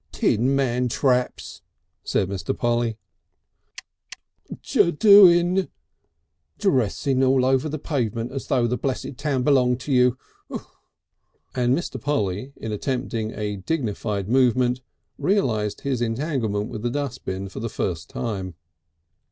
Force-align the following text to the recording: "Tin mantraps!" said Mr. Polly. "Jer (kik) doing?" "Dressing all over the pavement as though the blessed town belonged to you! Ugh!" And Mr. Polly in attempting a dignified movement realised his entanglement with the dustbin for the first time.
"Tin 0.11 0.55
mantraps!" 0.55 1.61
said 2.03 2.27
Mr. 2.27 2.57
Polly. 2.57 2.97
"Jer 4.63 4.85
(kik) 4.85 4.97
doing?" 4.97 5.67
"Dressing 6.57 7.23
all 7.23 7.45
over 7.45 7.69
the 7.69 7.77
pavement 7.77 8.31
as 8.31 8.47
though 8.47 8.65
the 8.65 8.79
blessed 8.79 9.15
town 9.17 9.43
belonged 9.43 9.79
to 9.81 9.91
you! 9.91 10.17
Ugh!" 10.49 10.65
And 11.53 11.77
Mr. 11.77 12.01
Polly 12.01 12.51
in 12.55 12.71
attempting 12.71 13.33
a 13.35 13.57
dignified 13.57 14.27
movement 14.27 14.81
realised 15.19 15.81
his 15.81 16.01
entanglement 16.01 16.69
with 16.71 16.81
the 16.81 16.89
dustbin 16.89 17.47
for 17.47 17.59
the 17.59 17.69
first 17.69 18.09
time. 18.09 18.55